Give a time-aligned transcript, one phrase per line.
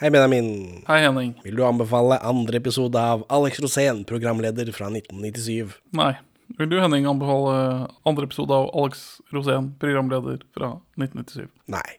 [0.00, 0.82] Hei, Benjamin.
[0.86, 1.34] Hei, Henning.
[1.44, 5.74] Vil du anbefale andre episode av Alex Rosén, programleder fra 1997?
[5.92, 6.14] Nei.
[6.56, 11.50] Vil du, Henning, anbefale andre episode av Alex Rosén, programleder fra 1997?
[11.68, 11.90] Nei.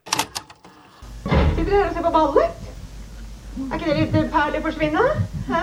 [1.54, 2.72] Sitter dere her og ser på ballet?
[3.68, 5.06] Er ikke det litt perler forsvinne?
[5.52, 5.62] Hæ?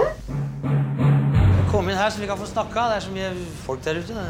[1.72, 2.86] Kom inn her så vi kan få snakka.
[2.92, 3.32] Det er så mye
[3.64, 4.28] folk der ute.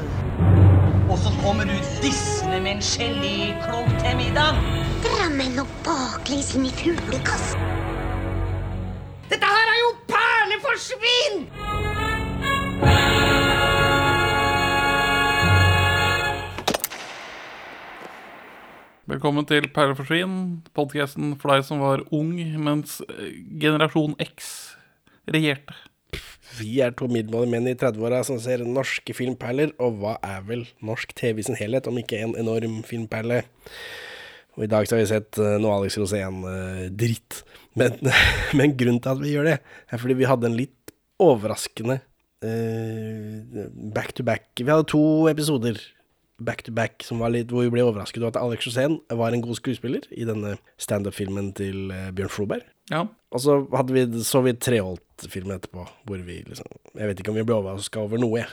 [1.10, 4.64] Og så kommer du dissende med en geléklump til middag.
[5.04, 7.78] Drammen og baklengs inn i fuglekassen.
[9.28, 11.42] Dette her er jo perleforsvinn!
[19.08, 20.32] Velkommen til Perleforsvinn,
[20.76, 22.32] podkasten for deg som var ung
[22.64, 24.48] mens eh, generasjon X
[25.28, 25.76] regjerte.
[26.56, 30.64] Vi er to middelmådige menn i 30-åra som ser norske filmperler, og hva er vel
[30.80, 33.42] norsk TV i sin helhet, om ikke en enorm filmperle?
[34.58, 37.42] Og i dag så har vi sett eh, noe Alex Rosén-dritt.
[37.78, 38.00] Men,
[38.58, 40.74] men grunnen til at vi gjør det, er fordi vi hadde en litt
[41.22, 42.00] overraskende
[42.42, 44.50] eh, back to back.
[44.58, 45.78] Vi hadde to episoder
[46.38, 50.04] back to back hvor vi ble overrasket over at Alex Rosén var en god skuespiller
[50.14, 52.66] i denne standup-filmen til eh, Bjørn Floberg.
[52.90, 53.04] Ja.
[53.34, 53.60] Og så
[53.90, 58.00] vi, så vi Treholt-filmen etterpå, hvor vi liksom Jeg vet ikke om vi ble overraska
[58.02, 58.50] over noe, jeg.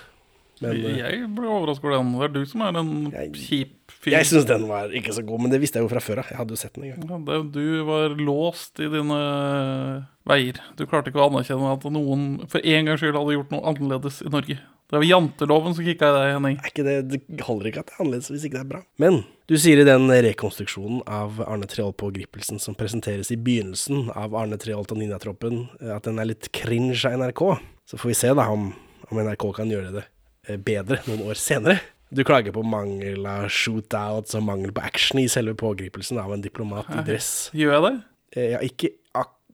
[0.63, 2.11] Men eh, Jeg ble overrasket over den.
[2.15, 2.93] Det er du som er en
[3.35, 4.15] kjip fyr.
[4.15, 6.29] jeg syns den var ikke så god, men det visste jeg jo fra før av.
[6.31, 7.09] Jeg hadde jo sett den en gang.
[7.09, 9.19] Ja, det, du var låst i dine
[10.29, 10.61] veier.
[10.79, 14.23] Du klarte ikke å anerkjenne at noen for en gangs skyld hadde gjort noe annerledes
[14.25, 14.57] i Norge.
[14.85, 16.57] Det var janteloven som kicka i deg, Henning.
[16.61, 18.81] Er ikke det, det holder ikke at det er annerledes hvis ikke det er bra.
[19.01, 24.11] Men du sier i den rekonstruksjonen av Arne Treholt på Grippelsen som presenteres i begynnelsen
[24.13, 27.43] av Arne Treholt og Ninjatroppen, at den er litt cringe av NRK.
[27.89, 28.69] Så får vi se da om,
[29.09, 30.11] om NRK kan gjøre det eh,
[30.65, 31.79] bedre noen år senere.
[32.15, 36.43] Du klager på mangel av shootouts og mangel på action i selve pågripelsen av en
[36.45, 37.31] diplomat i dress.
[37.57, 37.95] Gjør jeg det?
[38.37, 38.91] Eh, Ja, ikke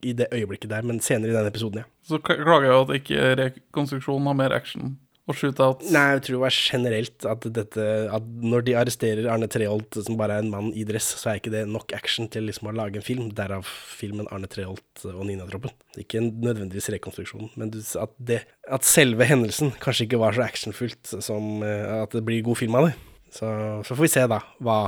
[0.02, 1.84] i det øyeblikket der, men senere i denne episoden, ja.
[2.02, 4.96] Så klager jeg at ikke rekonstruksjonen har mer action
[5.30, 5.90] og shootouts.
[5.94, 10.18] Nei, jeg tror det var generelt at dette At når de arresterer Arne Treholt, som
[10.18, 12.74] bare er en mann i dress, så er ikke det nok action til liksom å
[12.74, 13.28] lage en film.
[13.36, 15.74] Derav filmen Arne Treholt og Ninatroppen.
[16.00, 21.62] Ikke nødvendigvis rekonstruksjon, men at, det, at selve hendelsen kanskje ikke var så actionfullt som
[21.66, 22.96] eh, at det blir god film av det.
[23.32, 23.46] Så,
[23.86, 24.80] så får vi se, da, hva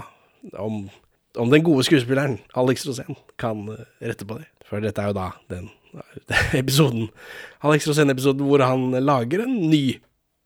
[0.60, 0.82] om,
[1.41, 4.50] om den gode skuespilleren Alex Rosén kan eh, rette på det.
[4.66, 5.70] For dette er jo da den
[6.60, 7.06] episoden,
[7.62, 10.00] Alex Rosén-episoden, hvor han lager en ny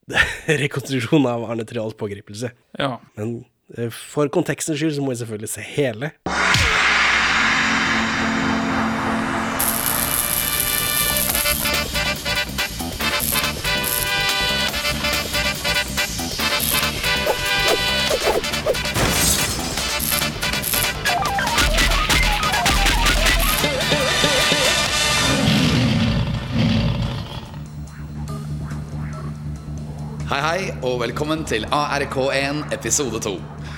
[0.63, 2.53] rekonstruksjon av Arne Treholts pågripelse.
[2.79, 2.97] Ja.
[3.19, 3.41] Men
[3.77, 6.13] eh, for kontekstens skyld så må vi selvfølgelig se hele.
[30.59, 33.31] Hei og velkommen til ARK1 episode 2.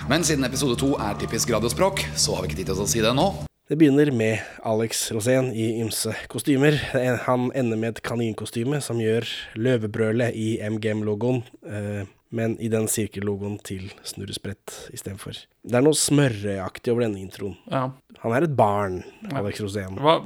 [0.08, 3.02] Men siden episode 2 er typisk radiospråk, så har vi ikke tid til å si
[3.04, 3.26] det nå.
[3.68, 6.78] Det begynner med Alex Rosén i ymse kostymer.
[7.26, 9.28] Han ender med et kaninkostyme som gjør
[9.60, 15.38] løvebrølet i MGM-logoen, eh, men i den sirkellogoen til Snurresprett istedenfor.
[15.66, 17.58] Det er noe smørreaktig over denne introen.
[17.70, 17.90] ja.
[18.20, 18.98] Han er et barn,
[19.32, 19.94] Alex Rosén.
[19.96, 20.18] Hva,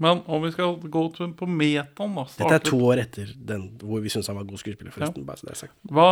[0.00, 3.66] men om vi skal gå til, på metaen, da Dette er to år etter den
[3.82, 5.26] hvor vi syns han var god skuespiller, forresten.
[5.52, 5.74] Sagt.
[5.92, 6.06] Hva,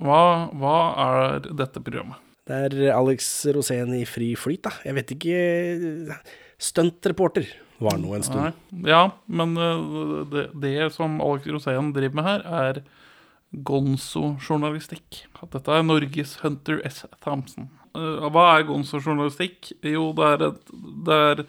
[0.00, 0.22] hva,
[0.56, 2.22] hva er dette programmet?
[2.48, 4.72] Det er Alex Rosén i fri flyt, da.
[4.88, 6.18] Jeg vet ikke
[6.56, 7.50] Stuntreporter
[7.84, 8.56] var nå en stund.
[8.72, 8.88] Nei.
[8.88, 12.80] Ja, men uh, det, det som Alex Rosén driver med her, er
[13.64, 15.24] gonzo-journalistikk.
[15.40, 17.04] At Dette er Norges Hunter S.
[17.24, 17.70] Thompson.
[17.96, 19.72] Uh, hva er gonzo-journalistikk?
[19.86, 21.46] Jo, det er, et, det er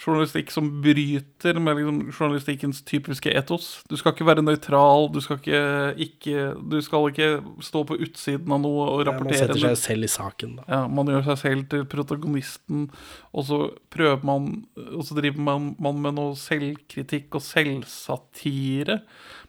[0.00, 3.68] journalistikk som bryter med liksom, journalistikkens typiske etos.
[3.90, 5.62] Du skal ikke være nøytral, du skal ikke,
[6.06, 7.28] ikke, du skal ikke
[7.64, 10.66] stå på utsiden av noe og Ja, Man setter seg selv i saken, da.
[10.70, 12.88] Ja, man gjør seg selv til protagonisten,
[13.34, 13.60] og så
[13.92, 19.00] prøver man Og så driver man, man med noe selvkritikk og selvsatire.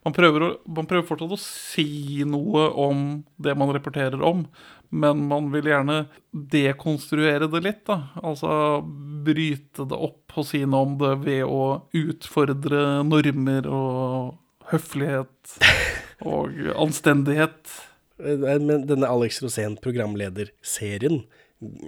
[0.02, 3.02] Man prøver, å, man prøver fortsatt å si noe om
[3.38, 4.48] det man rapporterer om,
[4.90, 5.98] men man vil gjerne
[6.34, 8.00] dekonstruere det litt, da.
[8.26, 8.82] Altså
[9.26, 11.62] bryte det opp og si noe om det ved å
[12.02, 15.56] utfordre normer og høflighet
[16.26, 17.62] og anstendighet.
[18.22, 21.22] Eh, Men denne Alex Rosén programlederserien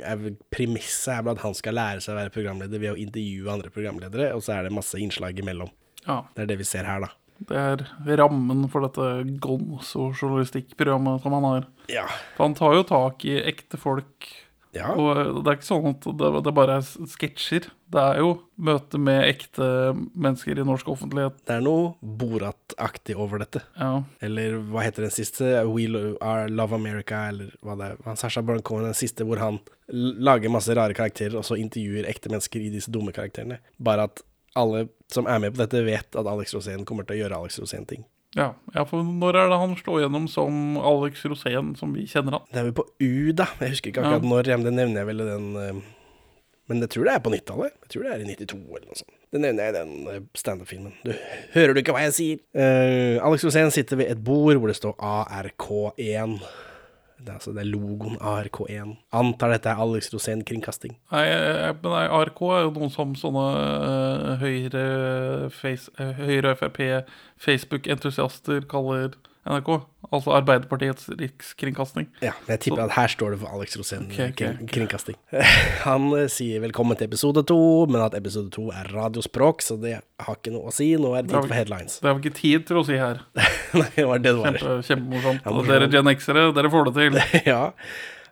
[0.05, 3.49] er Premisset er vel at han skal lære seg å være programleder ved å intervjue
[3.49, 5.71] andre programledere, og så er det masse innslag imellom.
[6.05, 6.21] Ja.
[6.35, 7.09] Det er det vi ser her, da.
[7.49, 7.83] Det er
[8.19, 9.09] rammen for dette
[9.43, 11.67] gonzo-journalistikkprogrammet som han har.
[11.91, 12.07] Ja.
[12.37, 14.31] For han tar jo tak i ekte folk
[14.73, 14.87] Ja.
[14.97, 17.67] Og eh, det er ikke sånn at det, det bare er sketsjer.
[17.93, 21.35] Det er jo møte med ekte mennesker i norsk offentlighet.
[21.45, 23.61] Det er noe Borat-aktig over dette.
[23.77, 24.01] Ja.
[24.25, 25.51] Eller hva heter den siste?
[25.69, 25.85] We
[26.25, 28.17] Are Love America, eller hva det er.
[28.17, 29.61] Sasha Baron Cohen, den siste hvor han
[29.93, 33.61] lager masse rare karakterer, og så intervjuer ekte mennesker i disse dumme karakterene.
[33.77, 34.25] Bare at
[34.59, 37.59] alle som er med på dette, vet at Alex Rosén kommer til å gjøre Alex
[37.61, 38.03] Rosén-ting.
[38.37, 38.51] ja.
[38.73, 42.47] ja, for når er det han slår gjennom som Alex Rosén, som vi kjenner han?
[42.53, 43.45] Det er vel på U, da.
[43.61, 44.29] Jeg husker ikke akkurat Ja.
[44.29, 45.83] når, men det nevner jeg vel i den eh,
[46.71, 47.73] Men jeg tror det er på 90-tallet.
[47.83, 49.15] Jeg tror det er i 92 eller noe sånt.
[49.33, 50.93] Det nevner jeg i den eh, standup-filmen.
[51.03, 51.11] Du
[51.57, 52.37] hører du ikke hva jeg sier?
[52.55, 56.37] Uh, Alex Rosén sitter ved et bord hvor det står ARK1.
[57.23, 58.95] Det altså, det er logoen ARK1.
[59.15, 60.97] Antar dette er Alex Rosén kringkasting.
[61.13, 61.25] Nei,
[61.79, 63.45] men nei, ARK er jo noen som sånne
[63.89, 64.83] øh, høyre,
[65.55, 66.81] face, øh, høyre Frp,
[67.43, 69.69] Facebook-entusiaster kaller NRK.
[70.13, 72.05] Altså Arbeiderpartiets rikskringkasting.
[72.23, 74.71] Ja, jeg tipper at her står det for Alex Rosén okay, okay, kring, ok.
[74.75, 75.17] kringkasting.
[75.87, 77.59] Han eh, sier velkommen til episode to,
[77.91, 80.93] men at episode to er radiospråk, så det har ikke noe å si.
[80.99, 81.99] Nå er det tid for headlines.
[81.99, 83.23] Det har vi ikke tid til å si her.
[83.79, 84.59] Nei, det var det det var.
[84.59, 85.47] Kjempe, kjempemorsomt.
[85.47, 87.23] Ja, dere Gen X-ere, dere får det til.
[87.53, 87.61] ja.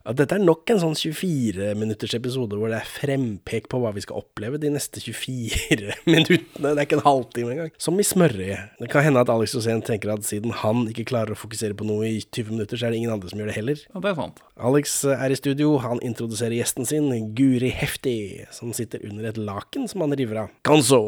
[0.08, 3.92] At dette er nok en sånn 24 minutters episode hvor det er frempek på hva
[3.96, 6.72] vi skal oppleve de neste 24 minuttene.
[6.72, 7.72] Det er ikke en halvtime engang.
[7.82, 8.78] Som i smørøyet.
[8.82, 11.88] Det kan hende at Alex Rosén tenker at siden han ikke klarer å fokusere på
[11.88, 13.86] noe i 20 minutter, så er det ingen andre som gjør det heller.
[13.92, 14.44] Ja, det er sant.
[14.72, 18.18] Alex er i studio, han introduserer gjesten sin, Guri Hefti,
[18.54, 20.54] som sitter under et laken som han river av.
[20.68, 21.02] Gonzo!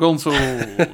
[0.00, 0.34] Gonzo.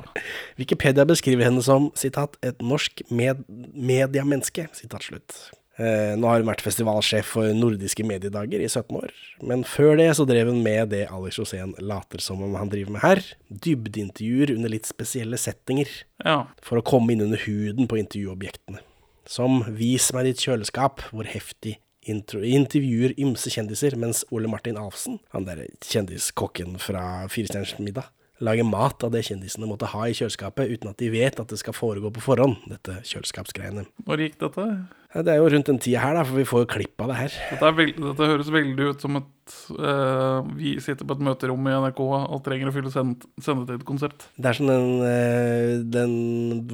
[0.61, 4.69] Wikipedia beskriver henne som sitat, et norsk med mediamenneske.
[4.77, 5.43] Sitat slutt.
[5.81, 9.13] Eh, nå har hun vært festivalsjef for nordiske mediedager i 17 år,
[9.49, 12.93] men før det så drev hun med det Alex Rosén later som om han driver
[12.93, 13.23] med her.
[13.49, 15.89] Dybdeintervjuer under litt spesielle settinger,
[16.25, 16.47] Ja.
[16.61, 18.81] for å komme inn under huden på intervjuobjektene.
[19.25, 25.45] Som Vis meg ditt kjøleskap, hvor heftig intervjuer ymse kjendiser, mens Ole Martin Alfsen, han
[25.47, 28.09] der kjendiskokken fra Firestjerners middag,
[28.43, 31.61] lager mat av det kjendisene måtte ha i kjøleskapet, uten at de vet at det
[31.61, 33.87] skal foregå på forhånd, dette kjøleskapsgreiene.
[34.09, 34.67] Når gikk dette?
[35.13, 37.13] Ja, Det er jo rundt den tida her, da, for vi får jo klipp av
[37.13, 37.37] det her.
[37.53, 41.77] Dette, veld, dette høres veldig ut som at uh, Vi sitter på et møterom i
[41.85, 44.31] NRK og trenger å fylle send, sendetid-konsept.
[44.39, 46.17] Det er sånn den, eh, den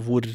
[0.06, 0.28] hvor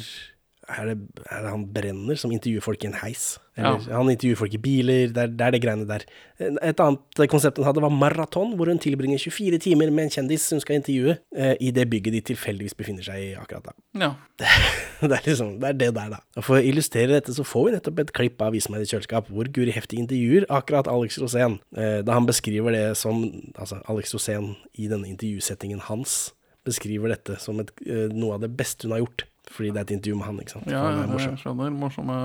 [0.68, 0.94] er det,
[1.30, 3.38] er det han Brenner som intervjuer folk i en heis?
[3.56, 3.96] Eller Ja.
[4.00, 6.04] han intervjuer folk i biler, det er, det er det greiene der.
[6.40, 10.48] Et annet konsept hun hadde var maraton, hvor hun tilbringer 24 timer med en kjendis
[10.50, 13.74] hun skal intervjue, eh, i det bygget de tilfeldigvis befinner seg i akkurat da.
[14.00, 14.10] Ja.
[15.08, 16.20] det er liksom, det er det der, da.
[16.36, 18.90] Og For å illustrere dette, så får vi nettopp et klipp av Vis meg ditt
[18.94, 21.60] kjøleskap, hvor Guri Heftig intervjuer akkurat Alex Rosén.
[21.76, 23.22] Eh, da han beskriver det som
[23.54, 26.32] Altså, Alex Rosén i denne intervjusettingen hans
[26.64, 29.24] beskriver dette som et, eh, noe av det beste hun har gjort.
[29.52, 30.68] Fordi det er et intervju med han, ikke sant.
[30.70, 31.34] Ja, han er jeg morsom.
[31.40, 31.74] skjønner.
[31.78, 32.18] Morsomme,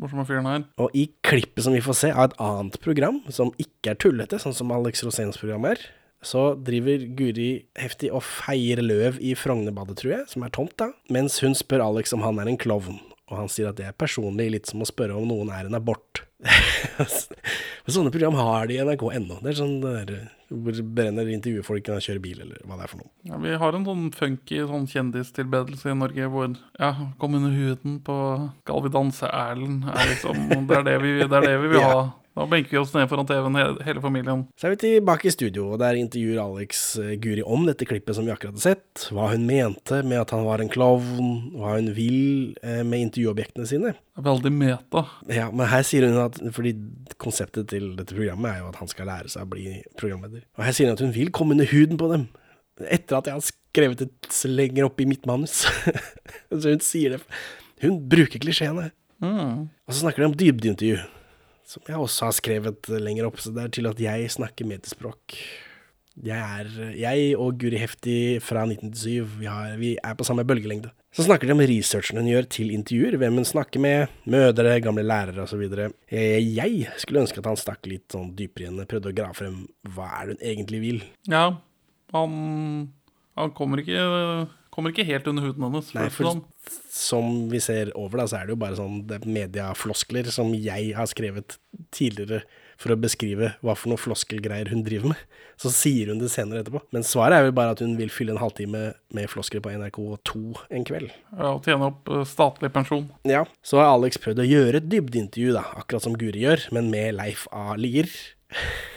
[0.00, 0.66] morsomme fyren her.
[0.82, 4.40] Og i klippet som vi får se av et annet program, som ikke er tullete,
[4.42, 5.80] sånn som Alex Roséns program er,
[6.26, 10.90] så driver Guri heftig og feier løv i Frognerbadet, tror jeg, som er tomt da,
[11.12, 13.00] mens hun spør Alex om han er en klovn.
[13.26, 15.78] Og han sier at det er personlig litt som å spørre om noen er en
[15.78, 16.22] abort.
[17.86, 19.38] Sånne program har de i NRK ennå.
[19.42, 20.12] Det er sånn der,
[20.50, 23.10] hvor Brenner intervjuer folk når de kjører bil, eller hva det er for noe.
[23.26, 26.92] Ja, vi har en sånn funky sånn kjendistilbedelse i Norge hvor ja,
[27.22, 28.18] kom under huden på
[28.62, 29.88] Skal vi danse Erlend?
[29.90, 31.98] Er liksom, det, er det, vi, det er det vi vil Ja.
[32.36, 34.42] Da benker vi oss ned foran TV-en, hele, familien.
[34.60, 38.18] Så er vi tilbake i studio, og der intervjuer Alex eh, Guri om dette klippet
[38.18, 39.06] som vi akkurat har sett.
[39.08, 43.70] Hva hun mente med at han var en klovn, hva hun vil eh, med intervjuobjektene
[43.70, 43.94] sine.
[44.20, 45.06] Veldig meta.
[45.32, 46.74] Ja, men her sier hun at Fordi
[47.20, 50.44] konseptet til dette programmet er jo at han skal lære seg å bli programleder.
[50.60, 52.28] Og her sier hun at hun vil komme under huden på dem.
[52.84, 55.62] Etter at jeg har skrevet det lenger opp i mitt manus.
[56.52, 57.24] så hun sier det.
[57.80, 58.90] Hun bruker klisjeene.
[59.24, 59.68] Mm.
[59.88, 61.00] Og så snakker de om dybdeintervju,
[61.66, 63.40] som jeg også har skrevet lenger opp.
[63.42, 65.38] Så det er til at jeg snakker mediespråk.
[66.24, 70.88] Jeg, er, jeg og Guri Hefti fra 1997, vi, har, vi er på samme bølgelengde.
[71.12, 75.04] Så snakker de om researchen hun gjør til intervjuer, hvem hun snakker med, mødre, gamle
[75.04, 75.62] lærere osv.
[76.08, 80.08] Jeg skulle ønske at han stakk litt sånn dypere igjen, prøvde å grave frem hva
[80.18, 81.04] er det hun egentlig vil.
[81.28, 81.44] Ja,
[82.16, 82.34] han,
[83.36, 85.92] han kommer, ikke, kommer ikke helt under huden hennes.
[85.96, 86.32] Nei, for
[86.92, 87.48] som.
[87.50, 91.10] vi ser over, da, så er det jo bare sånn er mediafloskler som jeg har
[91.10, 91.58] skrevet
[91.94, 92.42] tidligere
[92.76, 95.20] for å beskrive hva for noe floskelgreier hun driver med.
[95.60, 96.82] Så sier hun det senere etterpå.
[96.92, 98.82] Men svaret er vel bare at hun vil fylle en halvtime
[99.16, 100.42] med floskler på NRK2
[100.76, 101.14] en kveld.
[101.32, 103.08] Ja, Og tjene opp eh, statlig pensjon.
[103.28, 106.92] Ja, så har Alex prøvd å gjøre et dybdeintervju, da, akkurat som Guri gjør, men
[106.92, 107.72] med Leif A.
[107.80, 108.12] Lier.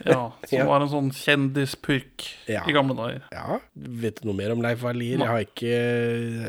[0.06, 0.64] Ja, Som Ja.
[0.66, 2.62] var en sånn kjendispurk Ja.
[2.68, 3.22] i gamle dager.
[3.32, 4.92] Ja, vet du noe mer om Leif A.
[4.96, 5.72] Jeg har ikke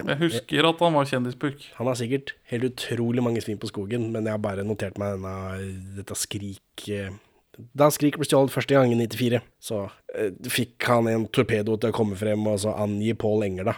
[0.08, 1.66] Jeg husker at han var kjendispurk.
[1.78, 5.18] Han har sikkert helt utrolig mange svin på skogen, men jeg har bare notert meg
[5.20, 5.36] denne,
[5.98, 6.88] dette skrik...
[6.90, 7.12] eh,
[7.76, 9.84] Da Skrik ble stjålet første gang i 94, så
[10.16, 13.76] eh, fikk han en torpedo til å komme frem og så angi Pål Enger, da.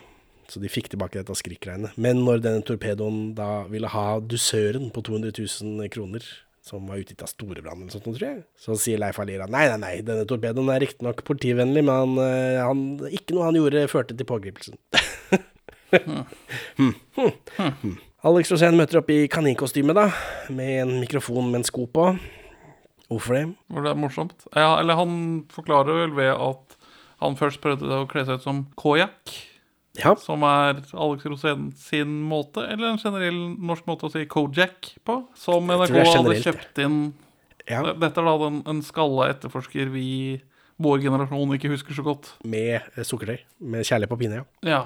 [0.48, 1.90] Så de fikk tilbake dette Skrik-greiene.
[1.98, 6.22] Men når denne torpedoen da ville ha dusøren på 200 000 kroner,
[6.64, 9.80] som var utgitt av Storebrand eller sånt, tror jeg, så sier Leif Alira nei, nei,
[9.82, 14.16] nei, denne torpedoen er riktignok politivennlig, men han, eh, han, ikke noe han gjorde førte
[14.16, 14.80] til pågripelsen.
[15.94, 16.24] Hmm,
[16.80, 17.98] hmm, hmm.
[18.24, 20.08] Alex Rosén møter opp i kaninkostyme, da,
[20.56, 22.08] med en mikrofon med en sko på.
[23.12, 23.44] Hvorfor det?
[23.76, 24.48] Var det morsomt?
[24.56, 25.18] Ja, eller han
[25.52, 26.78] forklarer vel ved at
[27.20, 29.36] han først prøvde å kle seg ut som Kojak,
[30.00, 34.96] Ja, som er Alex Rosén sin måte, eller en generell norsk måte å si Kojak
[35.06, 36.98] på, som NRK hadde kjøpt inn.
[37.70, 40.42] ja Dette er da den, en skalla etterforsker vi,
[40.82, 42.32] vår generasjon, ikke husker så godt.
[42.44, 43.38] med eh, sukkertøy.
[43.62, 44.46] Med kjærlighet på pinne, ja.
[44.66, 44.82] Ja.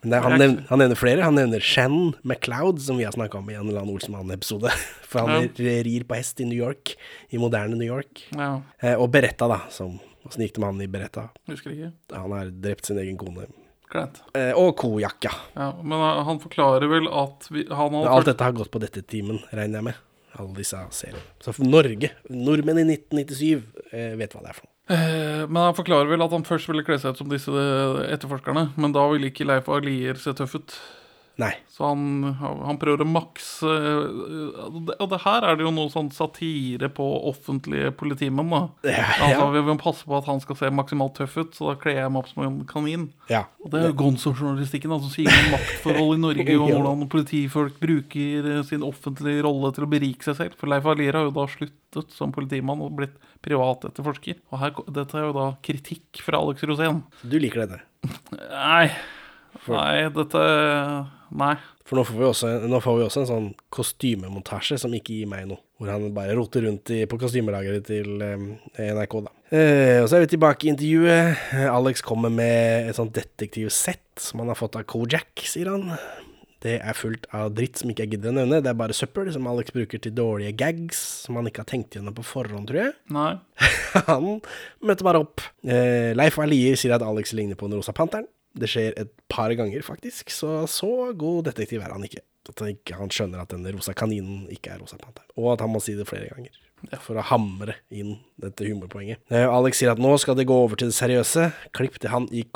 [0.00, 1.20] Men er- han, er nevner, han nevner flere.
[1.28, 4.72] Han nevner Shan McLeod, som vi har snakka om i en eller annen Olsenmann-episode.
[5.10, 6.94] For han rir på hest i New York,
[7.28, 8.24] i moderne New York.
[8.32, 8.54] ja.
[8.80, 9.60] Eh, og Beretta, da.
[9.68, 11.28] Åssen gikk det med han i Beretta?
[11.52, 11.92] Husker ikke.
[12.16, 13.44] Han har drept sin egen kone.
[13.90, 14.20] Greit.
[14.38, 15.32] Eh, og kojakka.
[15.58, 15.70] ja.
[15.82, 19.02] Men uh, han forklarer vel at vi, han hadde alt dette har gått på dette
[19.02, 19.98] timen, regner jeg med.
[20.38, 21.22] Alle disse seriene.
[21.42, 24.74] Så for Norge, nordmenn i 1997, eh, vet hva det er for noe.
[24.94, 27.98] Eh, Men han forklarer vel at han først ville kle seg ut som disse eh,
[28.14, 30.76] etterforskerne, men da ville ikke Leif Alier se tøff ut.
[31.40, 31.52] Nei.
[31.72, 36.90] Så han, han prøver å makse Og det, her er det jo noe sånn satire
[36.92, 38.62] på offentlige politimenn, da.
[38.90, 39.46] Ja, Altså.
[39.54, 42.12] Vi må passe på at han skal se maksimalt tøff ut, så da kler jeg
[42.12, 43.08] meg opp som en kanin.
[43.30, 43.44] ja.
[43.60, 47.76] Og det er jo Gonzo-journalistikken da, som sier om maktforhold i Norge, og hvordan politifolk
[47.82, 50.56] bruker sin offentlige rolle til å berike seg selv.
[50.60, 54.40] For Leif Alier har jo da sluttet som politimann og blitt privatetterforsker.
[54.52, 57.02] Og her, dette er jo da kritikk fra Alex Rosén.
[57.22, 57.82] Du liker dette.
[58.50, 58.88] Nei.
[59.68, 60.44] Nei, dette
[61.30, 61.54] Nei.
[61.86, 65.28] For nå får vi også, nå får vi også en sånn kostymemontasje som ikke gir
[65.30, 65.62] meg noe.
[65.78, 69.32] Hvor han bare roter rundt i, på kostymelageret til eh, NRK, da.
[69.50, 71.44] Eh, og så er vi tilbake i intervjuet.
[71.70, 75.94] Alex kommer med et sånt detektivsett som han har fått av Kojak, sier han.
[76.60, 78.58] Det er fullt av dritt som ikke jeg gidder å nevne.
[78.60, 81.96] Det er bare søppel som Alex bruker til dårlige gags som han ikke har tenkt
[81.96, 82.96] gjennom på forhånd, tror jeg.
[83.14, 83.32] Nei.
[84.10, 84.42] Han
[84.84, 85.40] møter bare opp.
[85.64, 88.28] Eh, Leif Alier sier at Alex ligner på den rosa panteren.
[88.58, 92.24] Det skjer et par ganger, faktisk, så så god detektiv er han ikke.
[92.48, 95.62] At han, ikke, han skjønner at den rosa kaninen ikke er rosa panter, Og at
[95.62, 96.56] han må si det flere ganger.
[97.04, 99.20] For å hamre inn dette humorpoenget.
[99.28, 101.50] Eh, Alex sier at nå skal det gå over til det seriøse.
[101.76, 102.46] Klipp til han i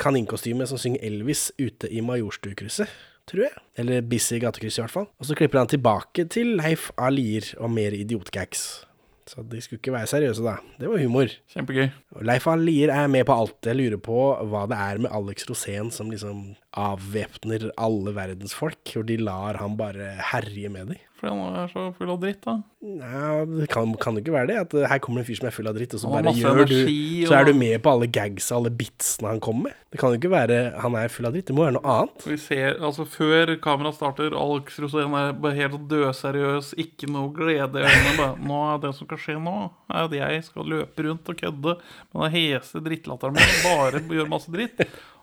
[0.00, 2.88] kaninkostyme som synger Elvis ute i Majorstukrysset.
[3.28, 3.52] Tror jeg.
[3.80, 5.06] Eller Busy gatekryss, i hvert fall.
[5.20, 8.84] Og så klipper han tilbake til Leif Alier og mer idiotgags.
[9.26, 10.58] Så de skulle ikke være seriøse, da.
[10.80, 11.32] Det var humor.
[11.54, 11.86] Kjempegøy.
[12.28, 13.56] Leif Lier er med på alt.
[13.64, 14.18] Jeg lurer på
[14.50, 19.60] hva det er med Alex Rosén som liksom avvæpner alle verdens folk, og de lar
[19.60, 21.02] han bare herje med dem.
[21.24, 22.56] Fordi han er så full av dritt, da.
[22.84, 24.56] Nei, det kan, kan det ikke være det.
[24.66, 26.58] At eh, her kommer en fyr som er full av dritt, og så bare gjør
[26.64, 29.78] energi, du Så er du med på alle gagsa, alle bitsene han kommer med.
[29.94, 31.46] Det kan jo ikke være han er full av dritt.
[31.48, 32.26] Det må være noe annet.
[32.28, 37.80] Vi ser, altså Før kameraet starter, Alex Rosén er bare helt dødseriøs, ikke noe glede
[37.80, 38.28] i øynene.
[38.44, 39.56] Nå er det som skal skje nå,
[39.94, 44.32] er at jeg skal løpe rundt og kødde med den hese drittlatteren min bare gjøre
[44.34, 44.82] masse dritt.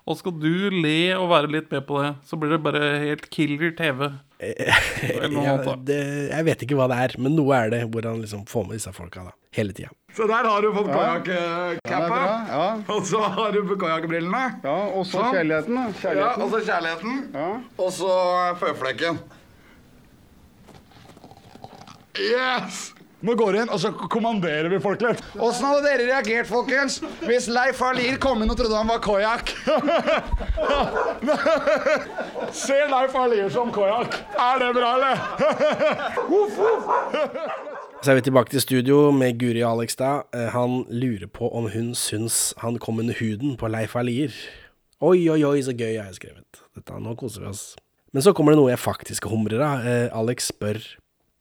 [0.10, 3.28] Og skal du le og være litt med på det, så blir det bare helt
[3.34, 4.08] killer TV.
[4.42, 5.54] Ja,
[5.86, 5.98] det,
[6.32, 8.80] jeg vet ikke hva det er, men noe er det hvor han liksom får med
[8.80, 9.92] disse folka da, hele tida.
[10.18, 12.22] Så der har du fått kajakk-cappa.
[12.50, 14.42] Ja, Og så har du kajakkbrillene.
[14.66, 15.36] ja og så Sånn.
[15.38, 16.16] kjærligheten, da.
[16.18, 17.22] Ja, og så kjærligheten.
[17.38, 17.48] Ja.
[17.86, 18.16] Og så
[18.64, 19.22] føflekken.
[22.18, 22.82] Yes!
[23.22, 25.20] Nå går vi inn, og så kommanderer vi folk litt.
[25.38, 29.52] Åssen hadde dere reagert, folkens, hvis Leif Alier kom inn og trodde han var Kojak?
[32.64, 34.18] Se Leif Alier som Kojak.
[34.42, 35.16] Er det bra, eller?
[38.02, 40.24] Så er vi tilbake til studio med Guri da.
[40.34, 44.34] Eh, Han lurer på om hun syns han kom under huden på Leif Alier.
[45.02, 46.64] Oi, oi, oi, så gøy, jeg har skrevet.
[46.76, 47.76] Dette, nå koser vi oss.
[48.14, 49.86] Men så kommer det noe jeg faktisk humrer av.
[49.86, 50.82] Eh, Alex spør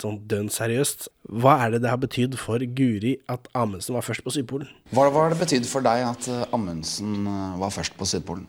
[0.03, 1.09] sånn dønn seriøst.
[1.43, 4.71] Hva er det det har betydd for Guri at Amundsen var først på Sydpolen?
[4.95, 8.49] Hva har det betydd for deg at eh, Amundsen eh, var først på Sydpolen?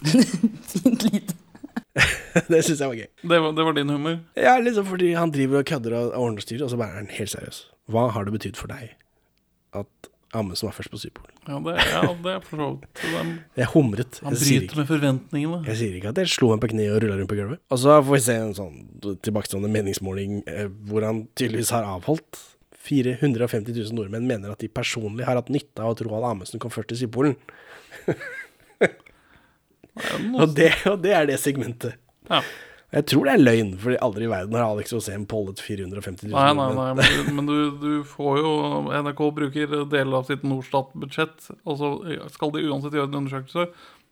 [0.72, 1.36] Fint lite.
[2.52, 3.08] det syns jeg var gøy.
[3.22, 4.20] Det var, det var din humor.
[4.38, 7.12] Ja, liksom fordi han driver og kødder og ordner styr, og så bare er han
[7.14, 7.64] helt seriøs.
[7.90, 8.94] Hva har det betydd for deg
[9.76, 11.32] at Amundsen var først på Sydpolen?
[11.48, 14.20] Ja, det, ja, det er for så vidt Jeg humret.
[14.22, 15.58] Han bryter med forventningene.
[15.66, 17.62] Jeg sier ikke at jeg slo ham på kneet og rulla rundt på gulvet.
[17.74, 18.76] Og så får vi se en sånn
[19.26, 22.38] tilbakestående meningsmåling eh, hvor han tydeligvis har avholdt
[22.80, 26.72] 450 000 nordmenn mener at de personlig har hatt nytte av at Roald Amundsen kom
[26.72, 27.36] først til Sydpolen.
[30.40, 31.98] og, det, og det er det segmentet.
[32.30, 32.40] Ja.
[32.90, 36.34] Jeg tror det er løgn, for aldri i verden har Alex Rosén pollet 450 000
[36.34, 38.50] Nei, nei, nei, men, men du, du får jo
[38.90, 41.92] NRK bruker deler av sitt Norstat-budsjett, og så
[42.34, 43.68] skal de uansett gjøre en undersøkelse.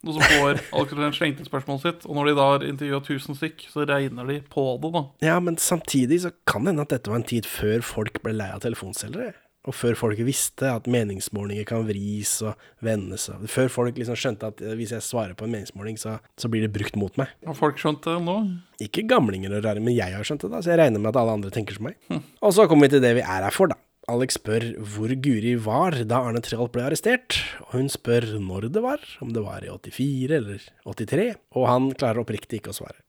[0.07, 3.01] Og så får Alex Rosén slengt inn spørsmålet sitt, og når de da har intervjua
[3.03, 5.03] 1000 stykk, så regner de på det, da.
[5.27, 8.37] Ja, men samtidig så kan det hende at dette var en tid før folk ble
[8.39, 9.35] lei av telefonselgere.
[9.67, 13.27] Og før folk visste at meningsmålinger kan vris og vendes.
[13.33, 16.51] Og før folk liksom skjønte at eh, hvis jeg svarer på en meningsmåling, så, så
[16.51, 17.33] blir det brukt mot meg.
[17.45, 18.37] Har folk skjønt det nå?
[18.85, 21.19] Ikke gamlinger og rare, men jeg har skjønt det, da, så jeg regner med at
[21.19, 21.99] alle andre tenker som meg.
[22.39, 23.77] Og så kommer vi til det vi er her for, da.
[24.09, 27.35] Alex spør hvor Guri var da Arne Treholt ble arrestert,
[27.67, 31.27] og hun spør når det var, om det var i 84 eller 83,
[31.59, 33.03] og han klarer oppriktig ikke å svare.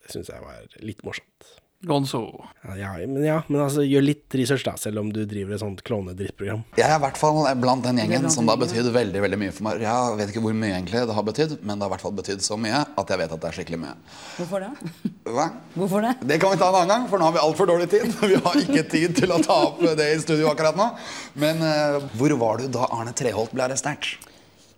[0.00, 1.52] Det syns jeg var litt morsomt.
[1.82, 2.44] Gonzo.
[2.62, 5.62] Ja, ja, men, ja, men altså, gjør litt research, da, selv om du driver et
[5.62, 6.60] sånt klovnedrittprogram.
[6.76, 9.54] Jeg er i hvert fall blant den gjengen som det har betydd veldig veldig mye
[9.56, 9.80] for meg.
[9.86, 12.16] Jeg vet ikke hvor mye egentlig det har betydd, men det har i hvert fall
[12.18, 13.94] betydd så mye at jeg vet at det er skikkelig mye.
[14.36, 14.92] Hvorfor det?
[15.38, 15.46] Hva?
[15.78, 16.12] Hvorfor det?
[16.34, 18.12] Det kan vi ta en annen gang, for nå har vi altfor dårlig tid.
[18.30, 20.90] Vi har ikke tid til å ta opp det i studio akkurat nå.
[21.40, 24.12] Men uh, hvor var du da Arne Treholt ble arrestert?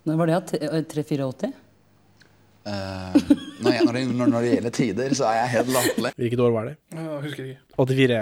[0.06, 0.38] Når var det?
[0.38, 0.80] ja?
[0.94, 1.50] 384?
[2.62, 3.14] Eh,
[3.62, 6.12] når, jeg, når, det, når, når det gjelder tider, så er jeg helt latterlig.
[6.22, 6.74] Hvilket år var det?
[6.94, 7.62] Jeg husker ikke.
[7.78, 8.18] 84,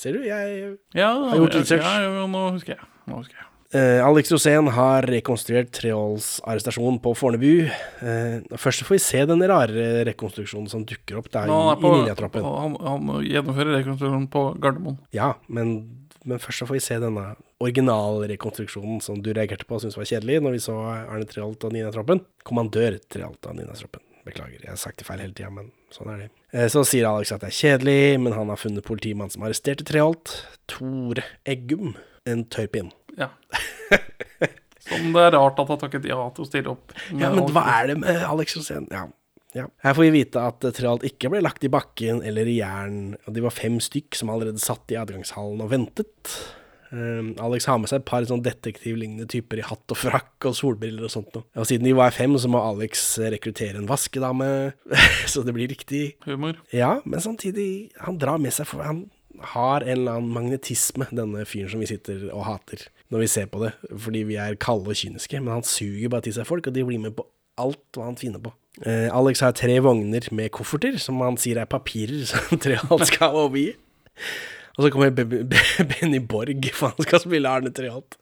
[0.00, 0.22] ser du?
[0.28, 0.60] Jeg
[0.96, 1.84] Ja, Har gjort research.
[1.84, 2.88] Ja, ja, nå husker jeg.
[3.10, 3.50] Nå husker jeg.
[3.74, 7.64] Uh, Alex Rosén har rekonstruert Treholts arrestasjon på Fornebu.
[7.98, 11.74] Uh, først får vi se den rare rekonstruksjonen som dukker opp der Nå, han, i,
[11.74, 12.46] er på, i Ninjatroppen.
[12.46, 15.00] han, han gjennomfører rekonstruksjonen på Gardermoen.
[15.16, 15.74] Ja, men,
[16.24, 17.24] men først så får vi se denne
[17.64, 21.74] originalrekonstruksjonen som du reagerte på og syntes var kjedelig når vi så Arne Treholt og
[21.74, 22.22] Nina Troppen.
[22.46, 24.02] Kommandør Treholt og Nina Troppen.
[24.24, 26.28] Beklager, jeg har sagt det feil hele tida, men sånn er det.
[26.56, 29.84] Eh, Så sier Alex at det er kjedelig, men han har funnet politimannen som arresterte
[29.84, 30.32] Treholt.
[30.70, 31.92] Tor Eggum.
[32.24, 32.88] En tørrpinn.
[33.20, 33.28] Ja.
[34.84, 36.92] Som det er rart at han takket ja til å stille opp.
[37.20, 38.88] Ja, men hva er det med Alex Rosén?
[38.92, 39.06] Ja.
[39.54, 39.68] Ja.
[39.84, 43.36] Her får vi vite at eh, ikke ble lagt i bakken eller i jern, og
[43.36, 46.34] de var fem stykk som allerede satt i adgangshallen og ventet.
[46.94, 50.54] Um, Alex har med seg et par sånn detektivlignende typer i hatt og frakk og
[50.54, 51.46] solbriller og sånt noe.
[51.58, 53.02] Og siden de var fem, så må Alex
[53.34, 54.48] rekruttere en vaskedame,
[55.32, 56.04] så det blir riktig.
[56.28, 56.60] Humor.
[56.74, 59.06] Ja, men samtidig, han drar med seg for Han
[59.54, 63.48] har en eller annen magnetisme, denne fyren som vi sitter og hater når vi ser
[63.50, 65.38] på det, fordi vi er kalde og kyniske.
[65.42, 67.26] Men han suger bare til seg folk, og de blir med på
[67.60, 68.52] alt hva han finner på.
[68.82, 73.36] Eh, Alex har tre vogner med kofferter, som han sier er papirer som Treholt skal
[73.44, 73.70] overgi.
[74.74, 75.62] Og så kommer Be Be
[75.92, 78.18] Benny Borg, for han skal spille Arne Treholt.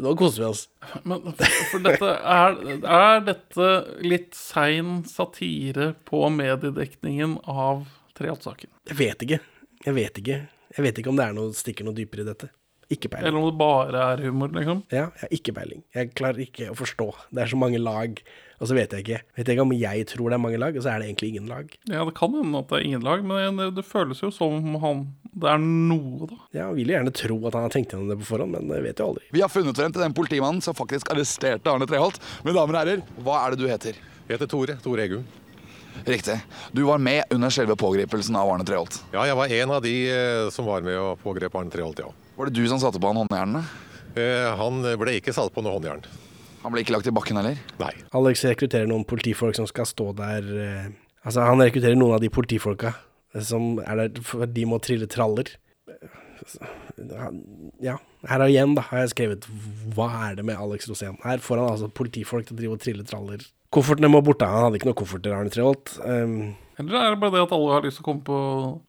[0.00, 0.66] Nå koser vi oss.
[1.08, 3.68] Men for, for dette er, er dette
[4.04, 8.72] litt sein satire på mediedekningen av Treholt-saken?
[8.90, 9.40] Jeg vet ikke.
[9.86, 10.38] Jeg vet ikke.
[10.76, 12.50] Jeg vet ikke om det er noe, stikker noe dypere i dette.
[12.92, 13.26] Ikke peiling.
[13.26, 14.82] Eller om det bare er humor, liksom?
[14.94, 15.80] Ja, jeg har ikke peiling.
[15.96, 17.06] Jeg klarer ikke å forstå.
[17.34, 18.20] Det er så mange lag,
[18.60, 19.18] og så vet jeg ikke.
[19.34, 21.30] Vet jeg ikke om jeg tror det er mange lag, og så er det egentlig
[21.32, 21.72] ingen lag.
[21.90, 24.54] Ja, det kan hende at det er ingen lag, men det, det føles jo som
[24.60, 25.00] om han
[25.36, 26.36] Det er noe, da.
[26.54, 28.78] Ja, Jeg vil gjerne tro at han har tenkt gjennom det på forhånd, men det
[28.86, 29.26] vet jo aldri.
[29.34, 32.22] Vi har funnet frem til den politimannen som faktisk arresterte Arne Treholt.
[32.46, 33.98] Mine damer og herrer, hva er det du heter?
[34.28, 34.78] Jeg heter Tore.
[34.82, 35.26] Tore Egum.
[36.06, 36.38] Riktig.
[36.76, 39.02] Du var med under selve pågripelsen av Arne Treholt.
[39.12, 42.08] Ja, jeg var en av de eh, som var med å pågrepe Arne Treholt, ja.
[42.36, 43.64] Var det du som satte på han håndjernene?
[44.16, 46.04] Eh, han ble ikke satt på noe håndjern.
[46.62, 47.58] Han ble ikke lagt i bakken heller?
[47.80, 47.92] Nei.
[48.16, 50.86] Alex rekrutterer noen politifolk som skal stå der eh,
[51.26, 52.92] Altså, han rekrutterer noen av de politifolka
[53.34, 55.54] eh, som er der for de må trille traller.
[55.88, 56.12] Eh,
[57.82, 57.96] Ja,
[58.28, 59.46] her er igjen, da, har jeg skrevet
[59.96, 61.16] Hva er det med Alex Rosén?
[61.24, 63.42] Her får han altså politifolk til å drive og trille traller.
[63.74, 64.46] Koffertene må borte.
[64.48, 65.96] Han hadde ikke noen kofferter, Arne Treholt.
[66.06, 68.38] Um, Eller er det bare det at alle har lyst til å komme på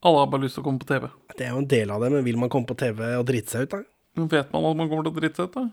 [0.03, 1.05] Alle har bare lyst til å komme på TV?
[1.37, 3.53] det er jo en del av det, men vil man komme på TV og drite
[3.53, 3.83] seg ut, da?
[4.17, 5.65] Men vet man at man kommer til å drite seg ut, da?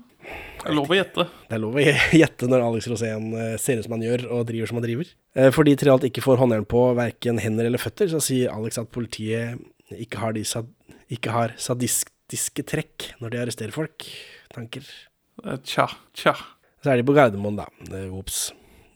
[0.60, 1.24] Det er lov å gjette.
[1.48, 1.84] Det er lov å
[2.22, 5.08] gjette når Alex Rosén eh, ser ut som han gjør, og driver som han driver.
[5.40, 8.92] Eh, Fordi Treholt ikke får håndjern på verken hender eller føtter, så sier Alex at
[8.92, 9.58] politiet
[9.96, 10.68] ikke har, sad
[11.12, 14.06] ikke har sadistiske trekk når de arresterer folk.
[14.54, 14.84] Tanker.
[15.44, 16.36] Eh, Tja, tja.
[16.84, 17.66] Så er de på Gardermoen, da.
[18.12, 18.50] Ops.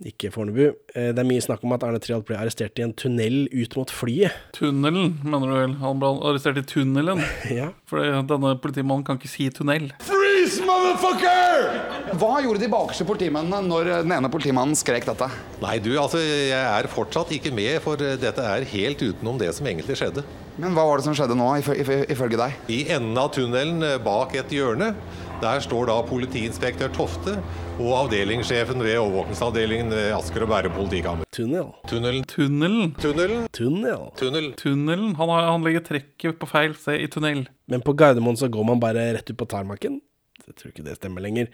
[0.06, 0.68] Ikke Fornebu.
[0.94, 3.74] Eh, Det er mye snakk om at Arne Treholt ble arrestert i en tunnel ut
[3.76, 4.30] mot flyet.
[4.54, 5.74] Tunnelen, mener du vel?
[5.80, 7.18] Han ble arrestert i tunnelen.
[7.58, 7.72] Ja.
[7.90, 9.88] For denne politimannen kan ikke si tunnel.
[10.06, 12.14] Freeze, motherfucker!
[12.20, 15.28] Hva gjorde de bakerste politimennene når den ene politimannen skrek dette?
[15.64, 19.50] Nei, du, altså, jeg er fortsatt ikke med, for eh, dette er helt utenom det
[19.56, 20.22] som egentlig skjedde.
[20.58, 22.54] Men hva var det som skjedde nå, ifø- ifø- ifølge deg?
[22.74, 24.92] I enden av tunnelen eh, bak et hjørne,
[25.38, 27.36] der står da politiinspektør Tofte
[27.78, 31.28] og avdelingssjefen ved overvåkningsavdelingen ved Asker og Bærum politikammer.
[31.34, 31.68] Tunnel.
[31.86, 32.24] Tunnelen.
[32.26, 32.90] Tunnelen.
[32.98, 33.44] Tunnelen.
[33.54, 34.02] Tunnel.
[34.18, 34.48] Tunnel.
[34.58, 35.14] Tunnelen.
[35.20, 37.44] Han, har, han legger trekket på feil sted i tunnel.
[37.70, 40.00] Men på Gardermoen så går man bare rett ut på tarmaken.
[40.48, 41.52] Jeg tror ikke det stemmer lenger,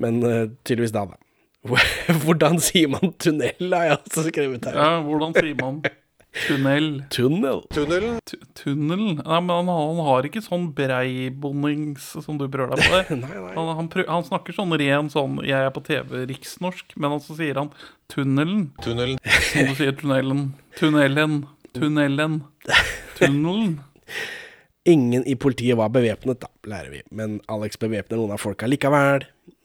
[0.00, 1.20] men uh, tydeligvis da, da.
[2.24, 4.76] Hvordan sier man tunnel, har jeg også skrevet her.
[4.78, 5.80] Ja, hvordan sier man
[6.46, 6.86] Tunnel.
[7.14, 7.62] Tunnel.
[7.72, 8.18] Tunnelen.
[8.28, 9.16] Tu- Tunnelen?
[9.22, 13.16] Nei, men han, han har ikke sånn breibondings som du prøver deg på der.
[13.22, 13.52] Nei, nei.
[13.56, 17.60] Han, han, han snakker sånn ren sånn Jeg er på TV riksnorsk, men så sier
[17.62, 17.72] han
[18.12, 18.66] tunnelen.
[18.84, 19.20] Tunnelen.
[19.50, 20.44] Som du sier tunnelen.
[20.78, 21.38] Tunnelen.
[21.76, 22.40] Tunnelen.
[23.18, 23.78] Tunnelen.
[24.86, 27.00] Ingen i politiet var bevæpnet, da, lærer vi.
[27.10, 29.24] Men Alex bevæpner noen av folka likevel.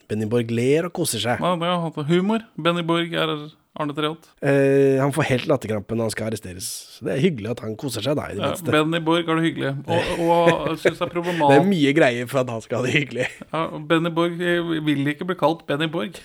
[0.10, 1.40] Benny Borg ler og koser seg.
[1.44, 2.42] Ja, det er humor.
[2.60, 3.36] Benny Borg er
[3.80, 4.26] Arne Treholt.
[4.44, 6.66] Eh, han får helt latterkrampe når han skal arresteres.
[6.98, 8.74] Så det er hyggelig at han koser seg, da, i det Ja, minste.
[8.76, 9.72] Benny Borg har det hyggelig.
[9.88, 12.98] Og, og syns det er Det er mye greier for at han skal ha det
[12.98, 13.30] hyggelig.
[13.46, 16.20] ja, Benny Borg eh, vil ikke bli kalt Benny Borg.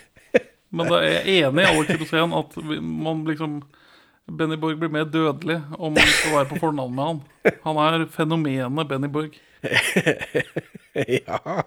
[0.74, 3.60] Men da er jeg enig i Alex Rosén at man liksom
[4.26, 7.20] Benny Borg blir mer dødelig om man skal være på fornavn med han.
[7.62, 9.38] Han er fenomenet Benny Borg.
[11.22, 11.62] ja.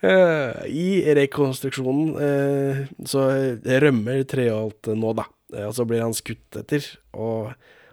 [0.00, 3.26] Eh, I rekonstruksjonen eh, så
[3.84, 5.26] rømmer Treholt nå, da.
[5.54, 7.50] Eh, og så blir han skutt etter, og,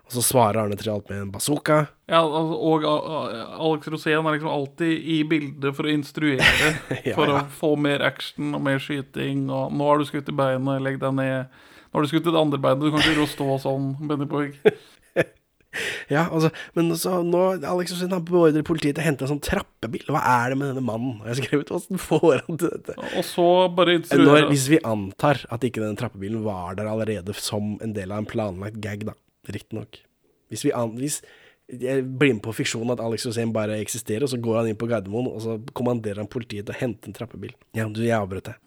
[0.07, 1.81] og så svarer Arne Treholt med en bazooka.
[2.07, 6.47] Ja, og Alex Rosén er liksom alltid i bildet for å instruere.
[7.07, 7.41] Ja, For ja.
[7.41, 9.49] å få mer action og mer skyting.
[9.51, 11.51] Og 'Nå har du skutt i beinet, legg deg ned'.
[11.87, 13.91] 'Nå har du skutt i det andre beinet, du kan ikke ro og stå sånn',
[14.07, 14.55] Benny Borg.
[16.13, 19.43] Ja, altså, men så nå Alex Rosén han beordrer politiet til å hente en sånn
[19.43, 20.05] trappebil.
[20.09, 21.17] Hva er det med denne mannen?
[21.25, 22.95] Jeg har skrevet Åssen får han til dette?
[23.19, 27.75] Og så bare Når, hvis vi antar at ikke den trappebilen var der allerede som
[27.83, 29.17] en del av en planlagt gag, da.
[29.51, 29.99] Riktignok.
[30.51, 31.21] Hvis vi an, hvis
[31.67, 34.79] jeg blir med på fiksjonen at Alex Rosén bare eksisterer, og så går han inn
[34.79, 37.51] på Gardermoen, og så kommanderer han politiet til å hente en trappebil.
[37.75, 38.61] Ja, du, jeg avbrøt deg.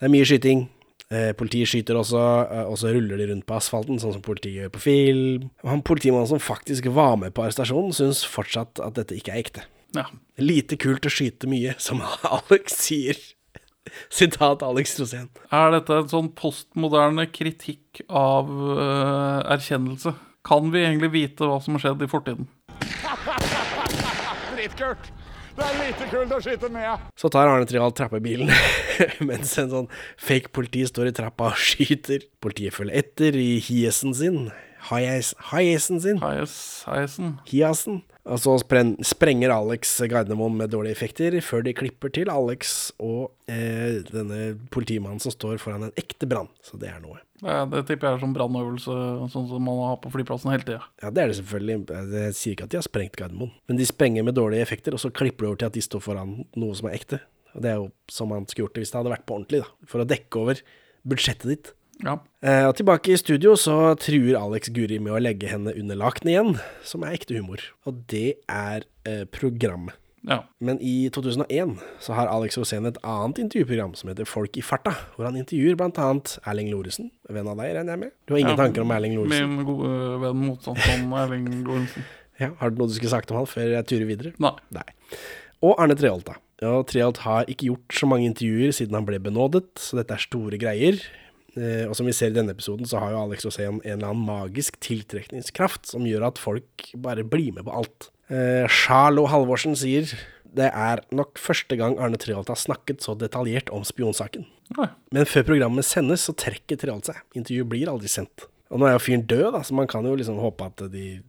[0.00, 0.66] Det er mye skyting.
[1.06, 2.18] Eh, politiet skyter også,
[2.50, 5.44] eh, og så ruller de rundt på asfalten, sånn som politiet gjør på film.
[5.62, 9.66] Han politimannen som faktisk var med på arrestasjonen, syns fortsatt at dette ikke er ekte.
[9.94, 10.08] Ja.
[10.42, 13.20] Lite kult å skyte mye, som Alex sier.
[14.10, 15.28] Sitat Alex Rosén.
[15.54, 20.10] Er dette en sånn postmoderne kritikk av uh, erkjennelse?
[20.46, 22.50] Kan vi egentlig vite hva som har skjedd i fortiden?
[24.56, 25.14] Dritkult!
[25.56, 27.04] Det er lite kult å skyte med.
[27.16, 28.50] Så tar Arne Treholt trappebilen,
[29.28, 29.86] mens en sånn
[30.20, 32.26] fake politi står i trappa og skyter.
[32.44, 34.50] Politiet følger etter i hiesen sin.
[34.90, 36.20] Hies- Hiesen sin.
[36.20, 37.32] Hiesen.
[37.48, 38.02] Hiasen.
[38.26, 44.02] Og så sprenger Alex Gardermoen med dårlige effekter, før de klipper til Alex og eh,
[44.08, 46.50] denne politimannen som står foran en ekte brann.
[46.66, 47.20] Så det er noe.
[47.44, 48.96] Ja, det tipper jeg er sånn brannøvelse,
[49.30, 50.82] sånn som man har på flyplassen hele tida.
[51.04, 51.78] Ja, det er det selvfølgelig.
[52.16, 53.54] Jeg sier ikke at de har sprengt Gardermoen.
[53.70, 56.02] Men de sprenger med dårlige effekter, og så klipper det over til at de står
[56.08, 57.22] foran noe som er ekte.
[57.54, 59.62] Og det er jo som man skulle gjort det hvis det hadde vært på ordentlig,
[59.62, 59.90] da.
[59.92, 60.66] For å dekke over
[61.06, 61.75] budsjettet ditt.
[62.04, 62.18] Ja.
[62.44, 66.34] Eh, og tilbake i studio så truer Alex Guri med å legge henne under lakenet
[66.34, 67.62] igjen, som er ekte humor.
[67.88, 69.96] Og det er eh, programmet.
[70.26, 70.40] Ja.
[70.58, 74.96] Men i 2001 så har Alex Rosén et annet intervjuprogram som heter Folk i farta,
[75.14, 78.14] hvor han intervjuer annet Erling Loresen, venn av deg, regner jeg med?
[78.26, 79.52] Du har ingen Ja, tanker om Erling Loresen?
[79.54, 79.90] Min gode
[80.24, 82.06] venn motstandsmann Erling Loresen.
[82.36, 84.30] Ja, har du noe du skulle sagt om han før jeg turer videre?
[84.44, 84.50] Nei.
[84.76, 84.82] Nei.
[85.64, 86.34] Og Arne Treholt, da.
[86.60, 90.20] Ja, Treholt har ikke gjort så mange intervjuer siden han ble benådet, så dette er
[90.20, 90.98] store greier.
[91.56, 94.10] Eh, og som vi ser i denne episoden, så har jo Alex Rosén en eller
[94.10, 98.10] annen magisk tiltrekningskraft som gjør at folk bare blir med på alt.
[98.28, 100.10] Eh, Charlo Halvorsen sier
[100.56, 104.46] det er nok første gang Arne Treholt har snakket så detaljert om spionsaken.
[104.76, 104.88] Nei.
[105.12, 107.18] Men før programmet sendes, så trekker Treholt seg.
[107.36, 108.46] Intervjuet blir aldri sendt.
[108.72, 111.20] Og nå er jo fyren død, da, så man kan jo liksom håpe at de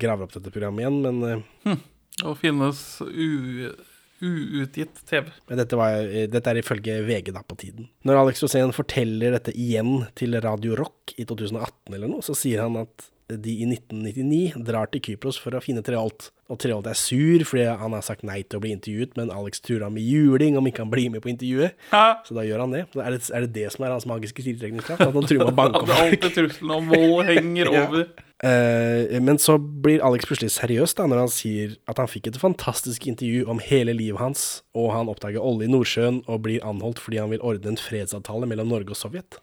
[0.00, 1.84] graver opp dette programmet igjen, men eh,
[2.24, 3.70] Og finnes u,
[4.22, 5.28] uutgitt TV.
[5.58, 7.90] Dette, var, dette er ifølge VG da på tiden.
[8.06, 12.64] Når Alex Rosén forteller dette igjen til Radio Rock i 2018 eller noe, så sier
[12.64, 16.28] han at de i 1999 drar til Kypros for å finne Treholt.
[16.46, 19.58] Og Treholt er sur fordi han har sagt nei til å bli intervjuet, men Alex
[19.66, 21.74] truer ham med juling om ikke han blir med på intervjuet.
[21.90, 22.84] Så da gjør han det.
[22.94, 25.02] Er det er det, det som er hans magiske tiltrekningskraft?
[25.08, 26.04] At han truer med å banke opp folk?
[26.06, 27.86] alltid trusselen om vold henger Ja.
[28.44, 32.40] Eh, men så blir Alex plutselig seriøs da, når han sier at han fikk et
[32.40, 34.44] fantastisk intervju om hele livet hans,
[34.76, 38.48] og han oppdager olje i Nordsjøen og blir anholdt fordi han vil ordne en fredsavtale
[38.50, 39.40] mellom Norge og Sovjet.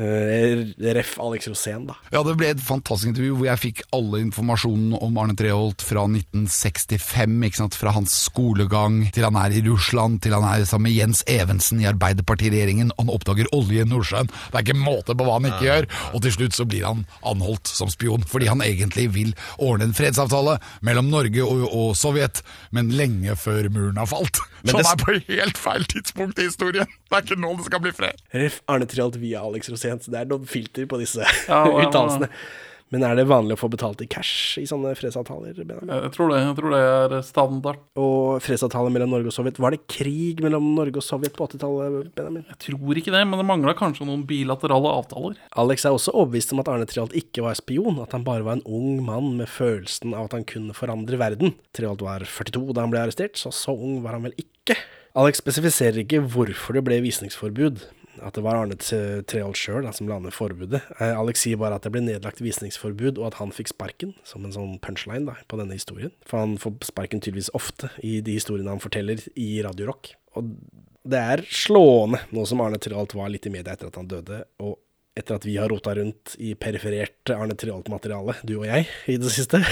[0.00, 0.62] Eh,
[0.96, 1.94] ref Alex Rosén, da.
[2.12, 6.06] Ja, det ble et fantastisk intervju hvor jeg fikk alle informasjonen om Arne Treholt fra
[6.08, 10.88] 1965, ikke sant, fra hans skolegang til han er i Russland, til han er sammen
[10.88, 14.30] med Jens Evensen i Arbeiderpartiregjeringen, han oppdager olje i Nordsjøen.
[14.32, 17.04] Det er ikke måte på hva han ikke gjør, og til slutt så blir han
[17.28, 22.40] anholdt som spion, fordi han egentlig vil ordne en fredsavtale mellom Norge og, og Sovjet,
[22.72, 24.40] men lenge før muren har falt.
[24.64, 26.88] Men Så det- han er på helt feil tidspunkt i historien.
[27.10, 28.19] Det er ikke nå det skal bli fred.
[28.30, 31.62] Ref Arne Trialt via Alex Rosén, så det er noen filter på disse ja.
[31.84, 32.30] uttalelsene.
[32.90, 35.54] Men er det vanlig å få betalt i cash i sånne fredsavtaler?
[35.54, 37.84] Jeg tror det, jeg tror det er standard.
[38.02, 42.10] Og fredsavtaler mellom Norge og Sovjet, var det krig mellom Norge og Sovjet på 80-tallet,
[42.18, 42.48] Benjamin?
[42.50, 45.38] Jeg tror ikke det, men det mangla kanskje noen bilaterale avtaler.
[45.62, 48.58] Alex er også overbevist om at Arne Treholt ikke var spion, at han bare var
[48.58, 51.54] en ung mann med følelsen av at han kunne forandre verden.
[51.76, 54.74] Treholt var 42 da han ble arrestert, så så ung var han vel ikke.
[55.18, 57.86] Alex spesifiserer ikke hvorfor det ble visningsforbud.
[58.20, 60.82] At det var Arne Treholt sjøl som la ned forbudet.
[60.98, 64.44] Eh, Alex sier bare at det ble nedlagt visningsforbud, og at han fikk sparken, som
[64.44, 66.12] en sånn punchline da, på denne historien.
[66.28, 70.14] For han får sparken tydeligvis ofte i de historiene han forteller i Radio Rock.
[70.38, 70.52] Og
[71.10, 74.42] det er slående, nå som Arne Treholt var litt i media etter at han døde,
[74.62, 74.78] og
[75.18, 79.32] etter at vi har rota rundt i periferert Arne Treholt-materiale, du og jeg, i det
[79.34, 79.62] siste,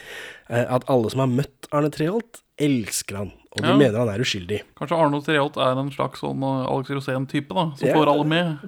[0.52, 3.76] eh, at alle som har møtt Arne Treholt, elsker han, og de Ja.
[3.76, 4.62] mener han er uskyldig.
[4.78, 7.94] Kanskje Arnold Treholt er en slags sånn uh, Alex Rosén-type, da, som Ja.
[7.94, 8.58] får alle med.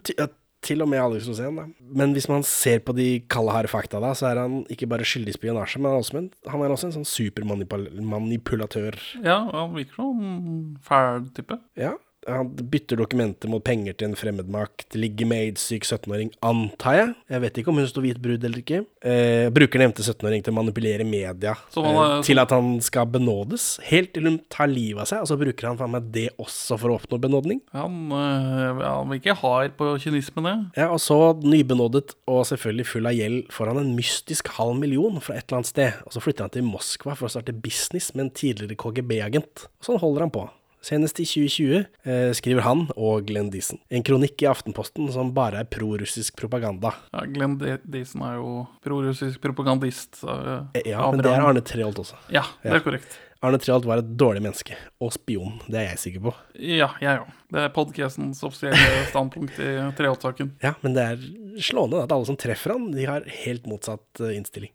[0.61, 1.67] Til, og med Alex Rosén, da.
[1.95, 5.07] Men hvis man ser på de kalde, harde fakta, da, så er han ikke bare
[5.07, 8.99] skyldig i spionasje, men han også han er også en sånn supermanipulatør.
[9.23, 11.59] Ja, han virker som en fæl type.
[11.79, 11.93] Ja.
[12.29, 17.15] Han bytter dokumenter mot penger til en fremmedmakt, ligger med aidssyk 17-åring, antar jeg.
[17.33, 18.83] Jeg vet ikke om hun sto hvit brud eller ikke.
[19.03, 23.79] Eh, bruker nevnte 17-åring til å manipulere media er- eh, til at han skal benådes,
[23.89, 26.79] helt til hun tar livet av seg, og så bruker han faen meg det også
[26.79, 27.61] for å oppnå benådning.
[27.73, 30.83] Han, ja, han virker hard på kynismen, det.
[30.83, 35.21] Ja, og så nybenådet og selvfølgelig full av gjeld får han en mystisk halv million
[35.25, 38.13] fra et eller annet sted, og så flytter han til Moskva for å starte business
[38.15, 39.69] med en tidligere KGB-agent.
[39.81, 40.49] Og sånn holder han på.
[40.85, 45.65] Senest i 2020 eh, skriver han og Glenn Deason en kronikk i Aftenposten som bare
[45.65, 46.95] er prorussisk propaganda.
[47.13, 48.53] Ja, Glenn Deason er jo
[48.85, 50.21] prorussisk propagandist.
[50.25, 51.41] uh, Eh, Ja, men det er.
[51.43, 52.17] Arne Treholt også.
[52.33, 53.19] Ja, det er korrekt.
[53.43, 55.61] Arne Treholt var et dårlig menneske, og spion.
[55.71, 56.33] Det er jeg sikker på.
[56.59, 57.29] Ja, jeg òg.
[57.55, 60.51] Det er podcastens offisielle standpunkt i Treholt-saken.
[60.65, 61.23] Ja, men det er
[61.63, 64.73] slående at alle som treffer han, de har helt motsatt eh, innstilling.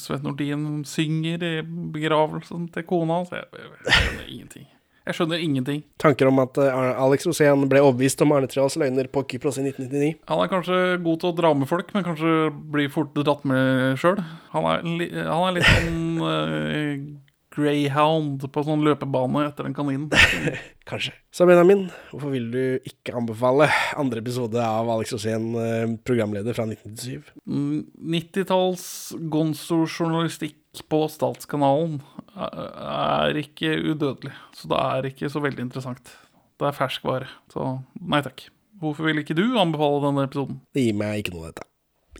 [0.00, 1.54] Svet Nordin synger i
[1.92, 3.32] begravelsen til kona hans.
[3.36, 4.68] Jeg, jeg, jeg jeg ingenting.
[5.08, 5.80] Jeg skjønner ingenting.
[6.02, 9.64] Tanker om at eh, Alex Rosén ble overbevist om Arne Treholts løgner på Kypros i
[9.64, 10.12] 1999?
[10.28, 12.36] Han er kanskje god til å dra med folk, men kanskje
[12.74, 14.20] blir fort dratt med sjøl.
[14.52, 17.08] Han, han er litt sånn uh,
[17.50, 20.08] greyhound på sånn løpebane etter den kaninen.
[20.90, 21.14] Kanskje.
[21.34, 26.66] Så Benjamin, hvorfor vil du ikke anbefale andre episode av Alex Rosén, eh, programleder fra
[26.68, 27.32] 1997?
[27.46, 27.84] Mm,
[28.16, 28.84] 90-talls
[29.32, 31.98] gonzo-journalistikk på Statskanalen
[32.36, 36.12] er- ikke udødelig, så det er ikke så veldig interessant.
[36.60, 38.48] Det er ferskvare, så nei takk.
[38.80, 40.60] Hvorfor vil ikke du anbefale denne episoden?
[40.74, 41.66] Det gir meg ikke noe, dette.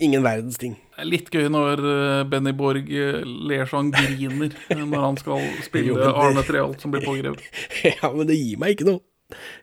[0.01, 0.77] Ingen verdens ting.
[0.95, 4.53] Det er litt gøy når eh, Benny Borg eh, ler så han griner
[4.87, 7.43] når han skal spille Jo, Arne Treholt som blir pågrepet.
[7.99, 9.03] ja, men det gir meg ikke noe.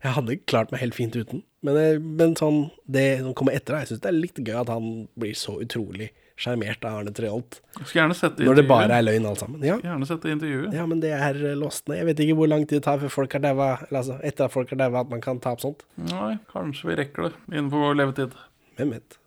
[0.03, 1.43] Jeg hadde klart meg helt fint uten.
[1.65, 4.71] Men, eh, men sånn, det som kommer etter, jeg syns det er litt gøy at
[4.73, 7.59] han blir så utrolig sjarmert av Arne Treholt.
[7.81, 9.63] Når det bare er løgn alt sammen.
[9.65, 9.79] Ja.
[9.83, 10.73] Gjerne sette intervjuet.
[10.77, 11.99] ja, men det er eh, låst ned.
[12.01, 14.53] Jeg vet ikke hvor lang tid det tar før folk har daua, altså etter at
[14.53, 15.85] folk har daua, at man kan ta opp sånt.
[16.11, 18.37] Nei, kanskje vi rekker det innenfor vår levetid.
[18.77, 19.21] Hvem vet.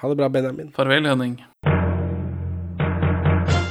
[0.00, 0.72] Ha det bra, Benjamin.
[0.76, 1.42] Farvel, Henning.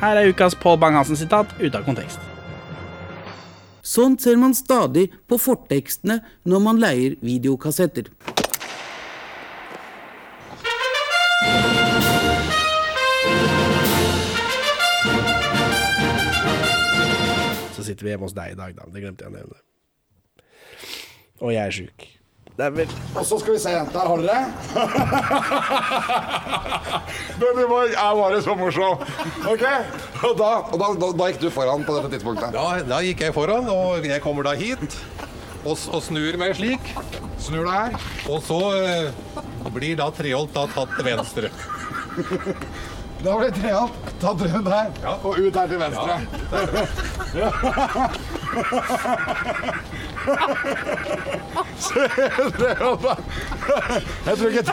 [0.00, 2.22] Her er ukas Paul Bang-Hansen-sitat ute av kontekst.
[3.84, 8.08] Sånt ser man stadig på fortekstene når man leier videokassetter.
[17.76, 18.88] Så sitter vi hjemme hos deg i dag, da.
[18.88, 19.60] Det glemte jeg å nevne.
[21.44, 22.08] Og jeg er sjuk.
[23.16, 23.70] Og så skal vi se.
[23.70, 24.46] Der har dere.
[27.40, 28.98] Benny Borg er bare så morsom.
[29.48, 29.64] Ok,
[30.24, 32.52] og, da, og da, da, da gikk du foran på dette tidspunktet?
[32.52, 34.98] Da, da gikk jeg foran, og jeg kommer da hit
[35.64, 36.92] og, og snur meg slik.
[37.40, 37.92] Snur deg her.
[38.28, 39.12] Og så eh,
[39.72, 41.48] blir da Treholt da tatt til venstre.
[43.20, 44.86] Da blir Treholt tatt rundt her
[45.20, 46.14] og ut her til venstre.
[47.28, 47.44] Se,
[53.00, 53.16] Da.
[54.26, 54.64] Jeg tror ikke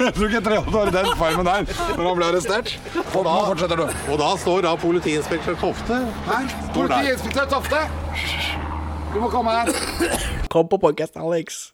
[0.00, 1.60] Jeg tror ikke Treholt var i den farmen der
[1.96, 2.68] når han ble arrestert.
[3.14, 3.86] Og da fortsetter du.
[4.12, 5.96] Og da står da politiinspektør Tofte.
[6.26, 6.44] Her.
[6.74, 7.76] Politiinspektør Tofte.
[9.14, 9.66] Du må komme her.
[10.50, 11.72] Kom på podcast, Alex.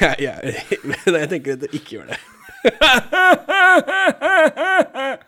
[0.00, 0.34] ja, ja,
[1.20, 2.18] jeg tenker at du ikke gjør det.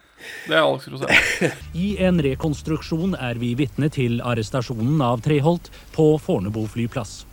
[0.47, 1.11] Det er Alex Rosén.
[1.87, 7.25] I en rekonstruksjon er vi vitne til arrestasjonen av Treholt på Fornebu flyplass.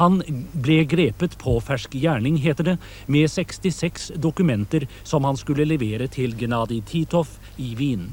[0.00, 0.18] Han
[0.52, 6.34] ble grepet på fersk gjerning, heter det, med 66 dokumenter som han skulle levere til
[6.38, 8.08] Gennadij Titov i Wien.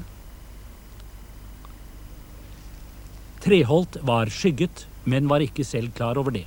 [3.42, 6.46] Treholt var skygget, men var ikke selv klar over det.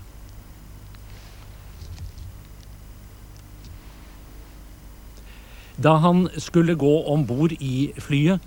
[5.84, 8.40] Da han skulle gå om bord i flyet,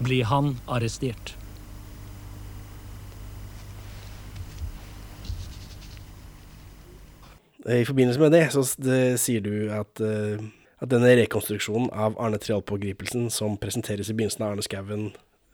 [0.00, 1.34] ble han arrestert.
[7.68, 10.40] I forbindelse med det, så det, sier du at, eh,
[10.80, 15.10] at denne rekonstruksjonen av Arne Treholt-pågripelsen som presenteres i begynnelsen av Arne Skouen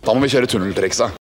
[0.00, 1.18] Da må vi kjøre tunneltrikset.